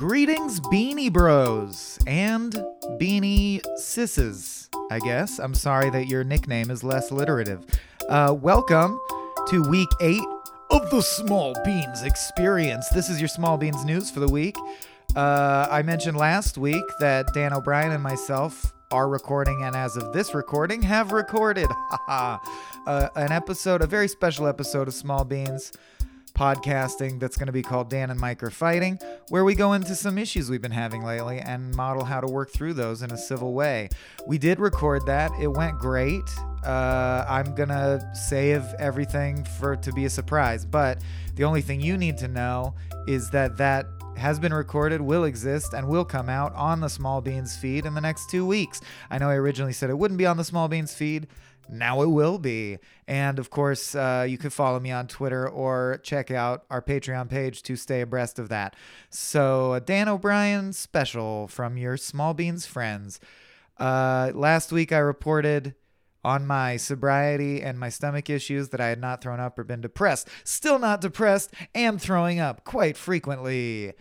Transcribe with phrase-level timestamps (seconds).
[0.00, 2.54] Greetings, Beanie Bros and
[2.98, 5.38] Beanie Sisses, I guess.
[5.38, 7.66] I'm sorry that your nickname is less alliterative.
[8.08, 8.98] Uh, welcome
[9.48, 10.24] to week eight
[10.70, 12.88] of the Small Beans Experience.
[12.88, 14.56] This is your Small Beans news for the week.
[15.14, 20.14] Uh, I mentioned last week that Dan O'Brien and myself are recording, and as of
[20.14, 21.68] this recording, have recorded
[22.08, 22.38] uh,
[22.86, 25.72] an episode, a very special episode of Small Beans
[26.40, 28.98] podcasting that's going to be called Dan and Mike Are Fighting,
[29.28, 32.50] where we go into some issues we've been having lately and model how to work
[32.50, 33.90] through those in a civil way.
[34.26, 36.24] We did record that, it went great.
[36.64, 41.02] Uh, I'm to save everything for to be a surprise, but
[41.34, 42.74] the only thing you need to know
[43.06, 43.84] is that that
[44.16, 47.92] has been recorded, will exist, and will come out on the Small Beans feed in
[47.92, 48.80] the next two weeks.
[49.10, 51.26] I know I originally said it wouldn't be on the Small Beans feed.
[51.70, 52.78] Now it will be.
[53.06, 57.28] And of course, uh, you can follow me on Twitter or check out our Patreon
[57.28, 58.74] page to stay abreast of that.
[59.08, 63.20] So, a Dan O'Brien special from your Small Beans friends.
[63.78, 65.74] Uh, last week, I reported
[66.22, 69.80] on my sobriety and my stomach issues that I had not thrown up or been
[69.80, 70.28] depressed.
[70.44, 73.94] Still not depressed and throwing up quite frequently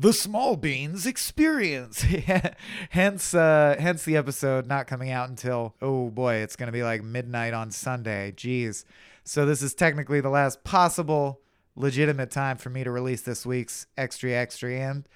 [0.00, 2.02] the small beans experience.
[2.90, 7.04] Hence uh hence the episode not coming out until oh boy it's gonna be like
[7.04, 8.32] midnight on sunday.
[8.34, 8.84] Jeez.
[9.24, 11.40] So this is technically the last possible
[11.76, 15.06] legitimate time for me to release this week's extra extra and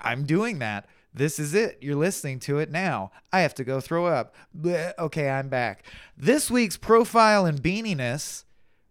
[0.00, 0.86] i'm doing that.
[1.12, 1.78] This is it.
[1.82, 3.10] You're listening to it now.
[3.32, 4.36] I have to go throw up.
[4.56, 4.92] Blech.
[5.00, 5.84] okay i'm back.
[6.16, 8.44] This week's profile and beaniness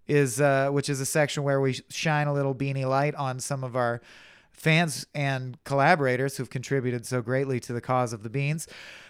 [0.09, 3.63] is uh which is a section where we shine a little beanie light on some
[3.63, 4.01] of our
[4.61, 8.67] fans and collaborators who've contributed so greatly to the cause of the beans.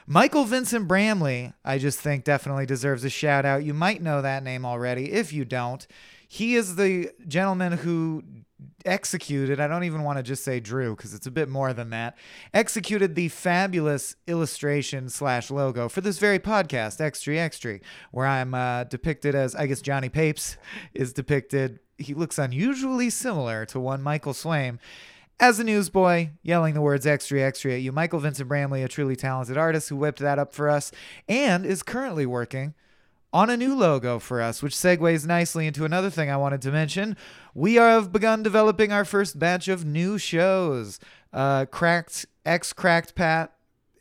[0.08, 3.64] Michael Vincent Bramley, I just think definitely deserves a shout out.
[3.64, 5.12] You might know that name already.
[5.12, 5.86] If you don't,
[6.28, 8.24] he is the gentleman who
[8.86, 11.90] executed, I don't even want to just say drew because it's a bit more than
[11.90, 12.18] that,
[12.54, 17.80] executed the fabulous illustration slash logo for this very podcast, Extra Extra,
[18.12, 20.58] where I'm uh, depicted as, I guess Johnny Papes
[20.94, 21.80] is depicted.
[21.98, 24.80] He looks unusually similar to one Michael Swaim
[25.42, 29.16] as a newsboy, yelling the words extra, extra at you, Michael Vincent Bramley, a truly
[29.16, 30.92] talented artist who whipped that up for us
[31.28, 32.76] and is currently working
[33.34, 36.72] on a new logo for us, which segues nicely into another thing I wanted to
[36.72, 37.18] mention.
[37.56, 41.00] We have begun developing our first batch of new shows.
[41.34, 43.52] Uh, cracked, ex cracked Pat,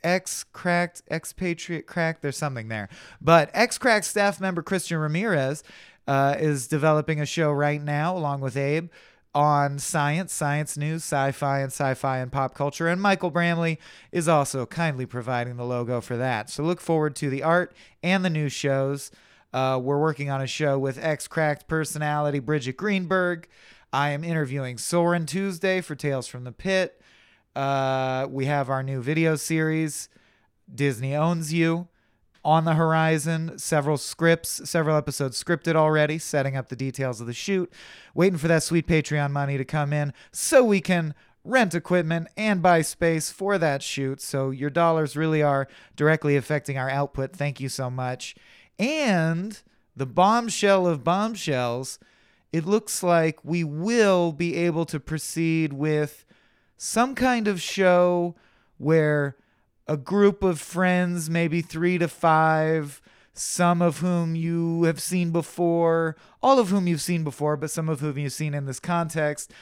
[0.04, 2.90] ex cracked, expatriate cracked, there's something there.
[3.18, 5.64] But ex cracked staff member Christian Ramirez
[6.06, 8.90] uh, is developing a show right now along with Abe
[9.34, 12.88] on science, science news, sci fi, and sci fi and pop culture.
[12.88, 13.78] And Michael Bramley
[14.10, 16.50] is also kindly providing the logo for that.
[16.50, 19.10] So look forward to the art and the new shows.
[19.52, 23.48] Uh, we're working on a show with ex cracked personality Bridget Greenberg.
[23.92, 27.00] I am interviewing Soren Tuesday for Tales from the Pit.
[27.56, 30.08] Uh, we have our new video series,
[30.72, 31.88] Disney Owns You
[32.44, 37.32] on the horizon, several scripts, several episodes scripted already, setting up the details of the
[37.32, 37.70] shoot,
[38.14, 41.14] waiting for that sweet Patreon money to come in so we can
[41.44, 44.20] rent equipment and buy space for that shoot.
[44.20, 47.32] So your dollars really are directly affecting our output.
[47.34, 48.34] Thank you so much.
[48.78, 49.60] And
[49.96, 51.98] the bombshell of bombshells,
[52.52, 56.24] it looks like we will be able to proceed with
[56.76, 58.34] some kind of show
[58.78, 59.36] where
[59.90, 63.02] a group of friends, maybe three to five,
[63.34, 67.88] some of whom you have seen before, all of whom you've seen before, but some
[67.88, 69.52] of whom you've seen in this context,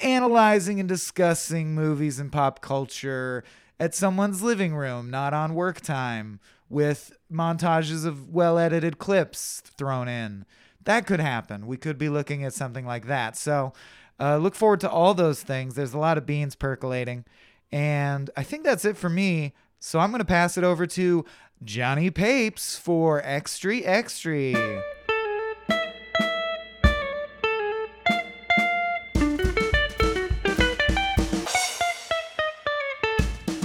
[0.00, 3.42] analyzing and discussing movies and pop culture
[3.80, 10.06] at someone's living room, not on work time, with montages of well edited clips thrown
[10.06, 10.44] in.
[10.84, 11.66] That could happen.
[11.66, 13.36] We could be looking at something like that.
[13.36, 13.72] So,
[14.20, 15.74] uh, look forward to all those things.
[15.74, 17.24] There's a lot of beans percolating.
[17.70, 19.52] And I think that's it for me.
[19.78, 21.24] So I'm going to pass it over to
[21.64, 24.82] Johnny Papes for Extra Extra.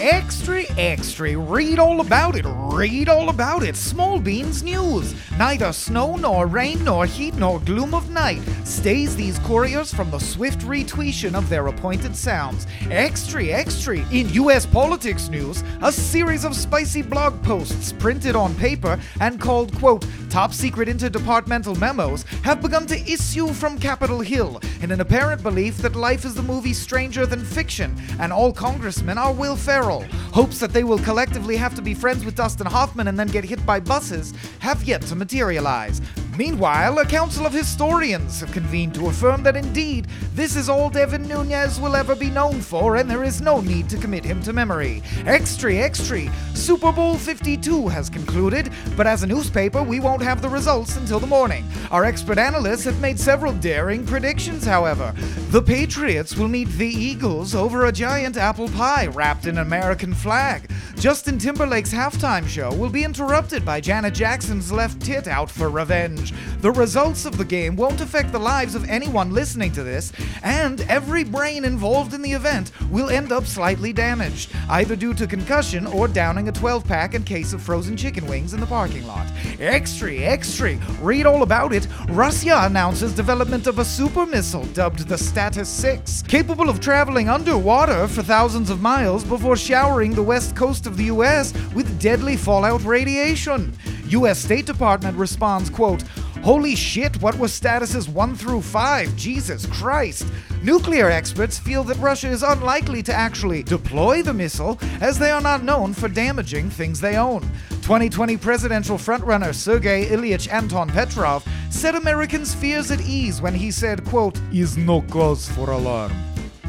[0.01, 3.75] Extra, extra, read all about it, read all about it.
[3.75, 5.15] Small Beans News.
[5.38, 10.19] Neither snow nor rain nor heat nor gloom of night stays these couriers from the
[10.19, 12.68] swift retweetion of their appointed sounds.
[12.89, 13.98] Extra, extra.
[14.12, 14.65] In U.S.
[14.65, 20.54] politics news, a series of spicy blog posts printed on paper and called, quote, top
[20.54, 25.95] secret interdepartmental memos have begun to issue from Capitol Hill in an apparent belief that
[25.95, 30.06] life is the movie Stranger Than Fiction and all congressmen are Will Ferrell.
[30.53, 33.44] Hopes that they will collectively have to be friends with Dustin Hoffman and then get
[33.44, 36.00] hit by buses have yet to materialize.
[36.38, 41.27] Meanwhile, a council of historians have convened to affirm that indeed this is all Devin
[41.27, 44.51] Nunes will ever be known for, and there is no need to commit him to
[44.51, 45.03] memory.
[45.27, 46.31] Extra, extra.
[46.56, 51.19] Super Bowl 52 has concluded, but as a newspaper, we won't have the results until
[51.19, 51.65] the morning.
[51.91, 55.13] Our expert analysts have made several daring predictions, however.
[55.50, 60.15] The Patriots will meet the Eagles over a giant apple pie wrapped in an American
[60.15, 60.68] flag.
[60.95, 66.22] Justin Timberlake's halftime show will be interrupted by Janet Jackson's left tit out for revenge.
[66.61, 70.81] The results of the game won't affect the lives of anyone listening to this, and
[70.81, 75.87] every brain involved in the event will end up slightly damaged, either due to concussion
[75.87, 79.27] or downing a 12 pack and case of frozen chicken wings in the parking lot.
[79.59, 80.75] Extra, extra!
[81.01, 81.87] Read all about it.
[82.09, 88.07] Russia announces development of a super missile dubbed the Status 6, capable of traveling underwater
[88.07, 92.83] for thousands of miles before showering the west coast of the US with deadly fallout
[92.83, 93.73] radiation.
[94.13, 96.04] US State Department responds, quote,
[96.44, 99.15] Holy shit, what was statuses 1 through 5?
[99.15, 100.27] Jesus Christ!
[100.62, 105.42] Nuclear experts feel that Russia is unlikely to actually deploy the missile, as they are
[105.42, 107.42] not known for damaging things they own.
[107.81, 114.06] 2020 presidential frontrunner Sergei Ilyich Anton Petrov set Americans' fears at ease when he said,
[114.06, 116.13] quote, is no cause for alarm.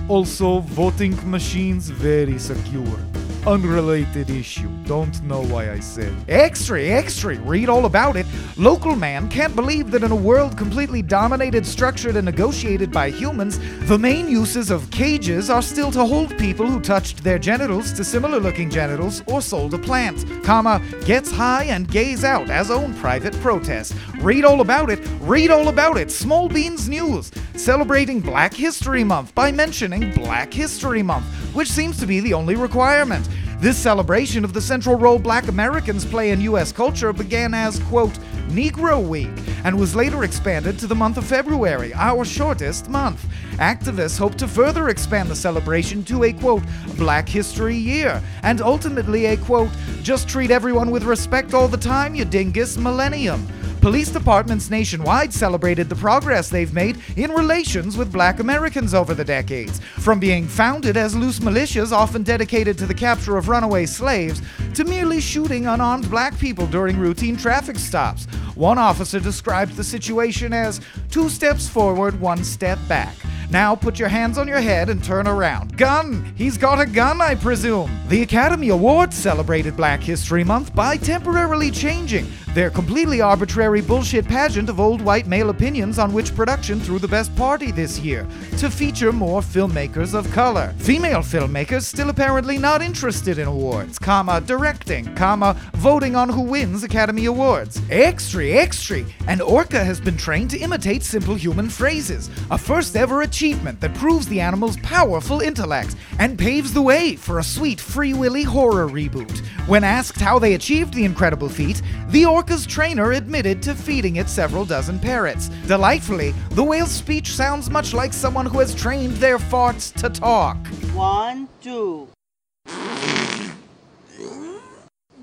[0.08, 3.13] Also, voting machines very secure.
[3.46, 4.70] Unrelated issue.
[4.87, 6.14] Don't know why I said.
[6.29, 7.38] Extra, extra.
[7.41, 8.25] Read all about it.
[8.56, 13.58] Local man can't believe that in a world completely dominated, structured, and negotiated by humans,
[13.87, 18.02] the main uses of cages are still to hold people who touched their genitals to
[18.02, 20.25] similar looking genitals or sold a plant.
[20.43, 23.94] Comma, gets high and gays out as own private protest.
[24.20, 25.06] Read all about it.
[25.20, 26.11] Read all about it.
[26.11, 27.31] Small Beans News.
[27.56, 31.24] Celebrating Black History Month by mentioning Black History Month,
[31.54, 33.28] which seems to be the only requirement.
[33.60, 36.72] This celebration of the central role black Americans play in U.S.
[36.72, 38.12] culture began as, quote,
[38.48, 39.30] Negro Week,
[39.62, 43.24] and was later expanded to the month of February, our shortest month.
[43.52, 46.64] Activists hope to further expand the celebration to a, quote,
[46.98, 49.70] Black History Year, and ultimately a, quote,
[50.02, 53.46] just treat everyone with respect all the time, you dingus millennium.
[53.84, 59.26] Police departments nationwide celebrated the progress they've made in relations with black Americans over the
[59.26, 64.40] decades, from being founded as loose militias often dedicated to the capture of runaway slaves,
[64.72, 68.25] to merely shooting unarmed black people during routine traffic stops.
[68.54, 73.14] One officer described the situation as two steps forward, one step back.
[73.50, 75.76] Now put your hands on your head and turn around.
[75.76, 76.32] Gun!
[76.36, 77.90] He's got a gun, I presume.
[78.08, 84.68] The Academy Awards celebrated Black History Month by temporarily changing their completely arbitrary bullshit pageant
[84.68, 88.24] of old white male opinions on which production threw the best party this year
[88.58, 90.72] to feature more filmmakers of color.
[90.78, 96.84] Female filmmakers still apparently not interested in awards, comma, directing, comma, voting on who wins
[96.84, 97.80] Academy Awards.
[97.90, 99.04] Extra, extra!
[99.26, 103.94] And Orca has been trained to imitate simple human phrases, a first ever achievement that
[103.94, 108.88] proves the animal's powerful intellect and paves the way for a sweet Free Willy horror
[108.88, 109.40] reboot.
[109.66, 114.29] When asked how they achieved the incredible feat, the orca's trainer admitted to feeding it
[114.29, 115.49] several dozen parrots.
[115.67, 120.58] Delightfully, the whale's speech sounds much like someone who has trained their farts to talk.
[120.93, 122.06] One, two.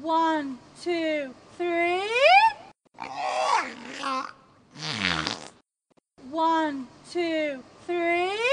[0.01, 2.01] One, two, three.
[6.31, 8.50] One, two, three.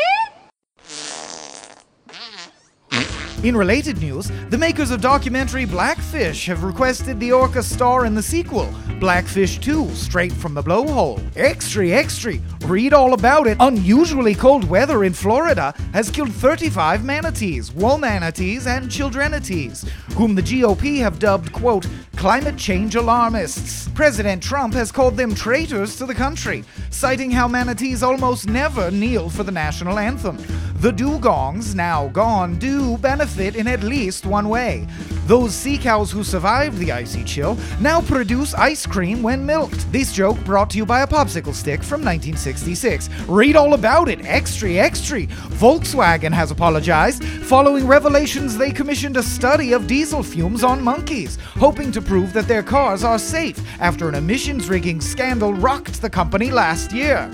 [3.44, 8.22] In related news, the makers of documentary Blackfish have requested the orca star in the
[8.22, 11.22] sequel, Blackfish 2, straight from the blowhole.
[11.36, 12.34] Extra, extra!
[12.62, 13.56] Read all about it.
[13.60, 20.98] Unusually cold weather in Florida has killed 35 manatees, womanatees, and childrenatees, whom the GOP
[20.98, 21.86] have dubbed, quote,
[22.16, 23.88] climate change alarmists.
[23.94, 29.30] President Trump has called them traitors to the country, citing how manatees almost never kneel
[29.30, 30.36] for the national anthem.
[30.80, 34.86] The dugongs, now gone, do benefit in at least one way.
[35.26, 39.90] Those sea cows who survived the icy chill now produce ice cream when milked.
[39.90, 43.10] This joke brought to you by a popsicle stick from 1966.
[43.26, 45.26] Read all about it, extra, extra.
[45.58, 51.90] Volkswagen has apologized following revelations they commissioned a study of diesel fumes on monkeys, hoping
[51.90, 56.52] to prove that their cars are safe after an emissions rigging scandal rocked the company
[56.52, 57.28] last year.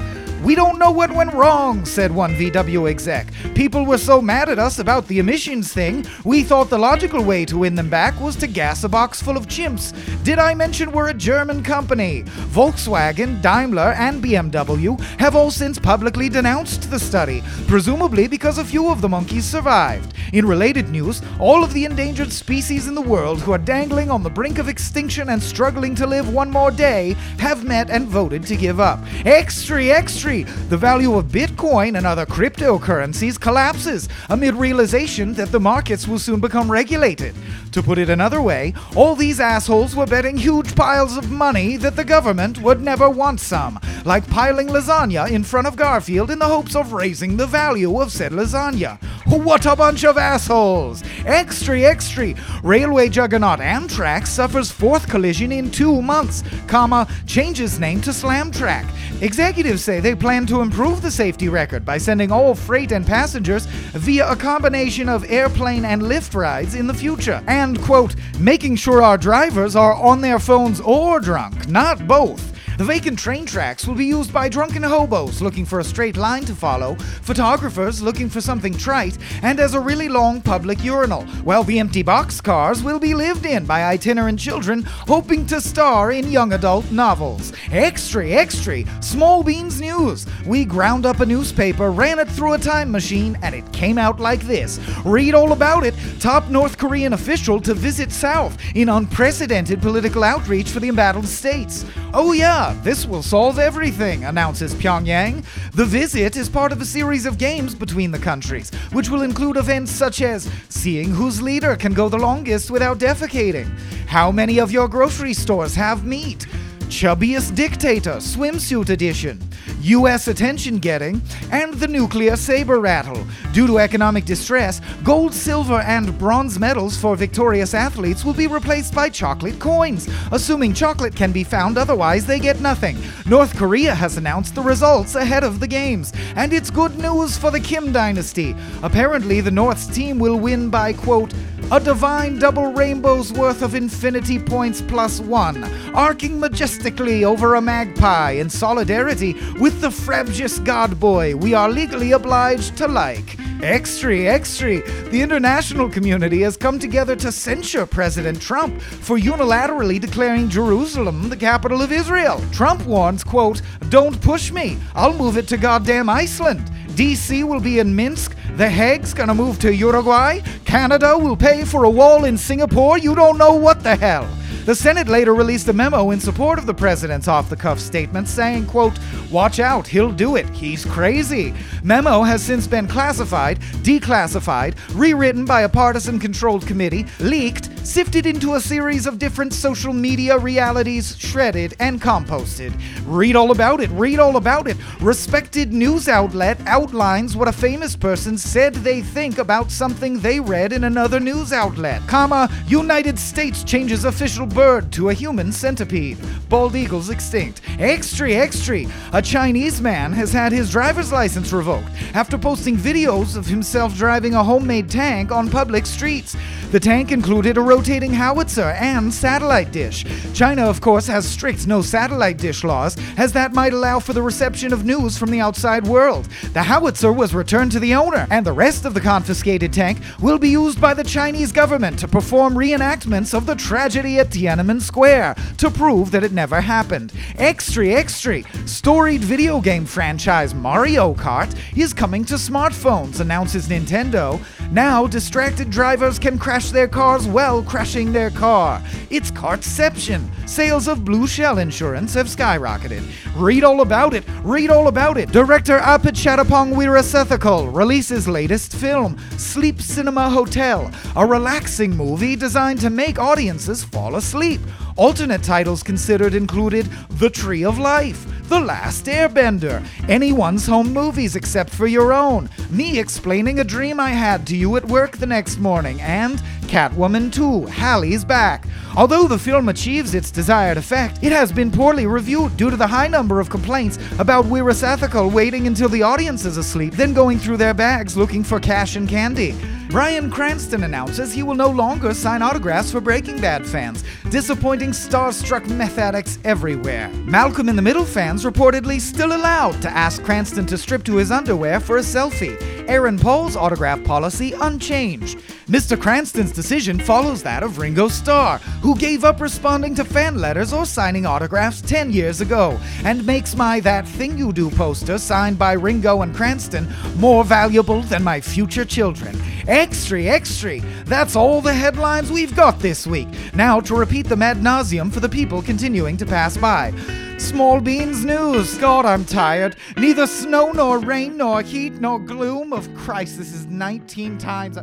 [0.44, 3.28] We don't know what went wrong, said one VW exec.
[3.54, 7.46] People were so mad at us about the emissions thing, we thought the logical way
[7.46, 9.94] to win them back was to gas a box full of chimps.
[10.22, 12.24] Did I mention we're a German company?
[12.52, 18.90] Volkswagen, Daimler, and BMW have all since publicly denounced the study, presumably because a few
[18.90, 20.12] of the monkeys survived.
[20.34, 24.22] In related news, all of the endangered species in the world who are dangling on
[24.22, 28.44] the brink of extinction and struggling to live one more day have met and voted
[28.46, 29.00] to give up.
[29.24, 30.33] Extra, extra!
[30.42, 36.40] The value of Bitcoin and other cryptocurrencies collapses amid realization that the markets will soon
[36.40, 37.34] become regulated.
[37.72, 41.96] To put it another way, all these assholes were betting huge piles of money that
[41.96, 46.46] the government would never want some, like piling lasagna in front of Garfield in the
[46.48, 48.98] hopes of raising the value of said lasagna.
[49.26, 51.02] What a bunch of assholes!
[51.24, 52.34] Extra, extra!
[52.62, 58.86] Railway juggernaut Amtrak suffers fourth collision in two months, comma, changes name to Slamtrack.
[59.22, 63.64] Executives say they plan to improve the safety record by sending all freight and passengers
[63.94, 67.42] via a combination of airplane and lift rides in the future.
[67.46, 72.53] And, quote, making sure our drivers are on their phones or drunk, not both.
[72.76, 76.44] The vacant train tracks will be used by drunken hobos looking for a straight line
[76.46, 81.62] to follow, photographers looking for something trite, and as a really long public urinal, while
[81.62, 86.52] the empty boxcars will be lived in by itinerant children hoping to star in young
[86.52, 87.52] adult novels.
[87.70, 90.26] Extra, extra, Small Beans News.
[90.44, 94.18] We ground up a newspaper, ran it through a time machine, and it came out
[94.18, 94.80] like this.
[95.04, 95.94] Read all about it.
[96.18, 101.84] Top North Korean official to visit South in unprecedented political outreach for the embattled states.
[102.12, 105.44] Oh, yeah, this will solve everything, announces Pyongyang.
[105.72, 109.56] The visit is part of a series of games between the countries, which will include
[109.56, 113.68] events such as seeing whose leader can go the longest without defecating,
[114.06, 116.46] how many of your grocery stores have meat,
[116.94, 119.40] Chubbiest Dictator Swimsuit Edition,
[119.80, 120.28] U.S.
[120.28, 121.20] attention getting,
[121.50, 123.26] and the nuclear saber rattle.
[123.52, 128.94] Due to economic distress, gold, silver, and bronze medals for victorious athletes will be replaced
[128.94, 130.08] by chocolate coins.
[130.30, 132.96] Assuming chocolate can be found, otherwise, they get nothing.
[133.26, 137.50] North Korea has announced the results ahead of the games, and it's good news for
[137.50, 138.54] the Kim dynasty.
[138.84, 141.34] Apparently, the North's team will win by, quote,
[141.74, 148.30] a divine double rainbow's worth of infinity points plus one, arcing majestically over a magpie
[148.30, 153.36] in solidarity with the frabjous god boy we are legally obliged to like.
[153.60, 154.82] Extra, extra!
[155.10, 161.36] The international community has come together to censure President Trump for unilaterally declaring Jerusalem the
[161.36, 162.40] capital of Israel.
[162.52, 166.70] Trump warns, quote, Don't push me, I'll move it to goddamn Iceland.
[166.94, 168.36] DC will be in Minsk.
[168.56, 170.40] The Hague's gonna move to Uruguay.
[170.64, 172.98] Canada will pay for a wall in Singapore.
[172.98, 174.28] You don't know what the hell.
[174.64, 178.98] The Senate later released a memo in support of the president's off-the-cuff statement saying, quote,
[179.28, 180.48] "Watch out, he'll do it.
[180.50, 188.24] He's crazy." Memo has since been classified, declassified, rewritten by a partisan-controlled committee, leaked, sifted
[188.24, 192.72] into a series of different social media realities, shredded and composted.
[193.06, 193.90] Read all about it.
[193.90, 194.76] Read all about it.
[195.00, 200.72] Respected news outlet outlines what a famous person said they think about something they read
[200.72, 202.00] in another news outlet.
[202.08, 206.18] Comma, United States changes official bird to a human centipede.
[206.48, 207.60] Bald eagles extinct.
[207.78, 208.84] Extra, extra.
[209.12, 214.34] A Chinese man has had his driver's license revoked after posting videos of himself driving
[214.34, 216.34] a homemade tank on public streets.
[216.74, 220.04] The tank included a rotating howitzer and satellite dish.
[220.34, 224.22] China, of course, has strict no satellite dish laws, as that might allow for the
[224.22, 226.28] reception of news from the outside world.
[226.52, 230.36] The howitzer was returned to the owner, and the rest of the confiscated tank will
[230.36, 235.36] be used by the Chinese government to perform reenactments of the tragedy at Tiananmen Square
[235.58, 237.12] to prove that it never happened.
[237.36, 238.42] Extra, extra!
[238.66, 244.44] Storied video game franchise Mario Kart is coming to smartphones, announces Nintendo.
[244.72, 248.82] Now, distracted drivers can crash their cars while crashing their car.
[249.10, 250.30] It's Cartception.
[250.48, 253.04] Sales of Blue Shell insurance have skyrocketed.
[253.36, 254.24] Read all about it.
[254.42, 255.30] Read all about it.
[255.30, 262.90] Director Apit Apichatapong Weerasethakul releases latest film, Sleep Cinema Hotel, a relaxing movie designed to
[262.90, 264.60] make audiences fall asleep.
[264.96, 271.68] Alternate titles considered included The Tree of Life, The Last Airbender, Anyone's Home Movies Except
[271.68, 275.58] for Your Own, Me Explaining a Dream I Had to You at Work the Next
[275.58, 278.66] Morning, and Catwoman 2, Halle's Back.
[278.96, 282.86] Although the film achieves its desired effect, it has been poorly reviewed due to the
[282.86, 287.56] high number of complaints about Weerasethakul waiting until the audience is asleep, then going through
[287.56, 289.56] their bags looking for cash and candy.
[289.90, 295.68] Bryan Cranston announces he will no longer sign autographs for Breaking Bad fans, disappointing starstruck
[295.68, 297.08] meth addicts everywhere.
[297.26, 301.30] Malcolm in the Middle fans reportedly still allowed to ask Cranston to strip to his
[301.30, 302.56] underwear for a selfie.
[302.88, 305.38] Aaron Paul's autograph policy unchanged.
[305.66, 305.98] Mr.
[305.98, 310.84] Cranston's decision follows that of Ringo Starr, who gave up responding to fan letters or
[310.84, 315.72] signing autographs 10 years ago, and makes my That Thing You Do poster signed by
[315.72, 316.86] Ringo and Cranston
[317.16, 319.40] more valuable than my future children.
[319.74, 320.78] Extra, extra!
[321.04, 323.26] That's all the headlines we've got this week.
[323.54, 326.92] Now to repeat them ad nauseum for the people continuing to pass by.
[327.38, 328.78] Small Beans News.
[328.78, 329.74] God, I'm tired.
[329.96, 333.36] Neither snow nor rain nor heat nor gloom of Christ.
[333.36, 334.78] This is 19 times.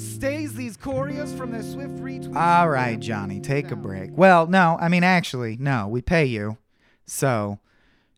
[0.00, 2.36] Stays these couriers from their swift retweets.
[2.36, 4.12] All right, Johnny, take a break.
[4.16, 6.58] Well, no, I mean, actually, no, we pay you.
[7.06, 7.58] So,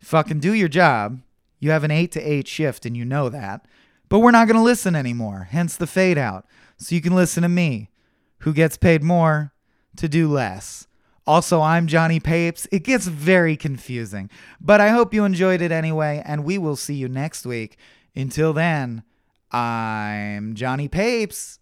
[0.01, 1.23] fucking do your job.
[1.61, 3.65] You have an 8 to 8 shift and you know that.
[4.11, 6.45] But we're not going to listen anymore, hence the fade out.
[6.77, 7.89] So you can listen to me,
[8.41, 9.55] who gets paid more
[9.97, 10.87] to do less.
[11.27, 12.67] Also, I'm Johnny Papes.
[12.73, 14.29] It gets very confusing,
[14.61, 17.79] but I hope you enjoyed it anyway, and we will see you next week.
[18.17, 19.05] Until then,
[19.53, 21.60] I'm Johnny Papes.